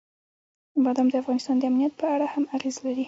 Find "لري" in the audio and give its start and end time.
2.85-2.99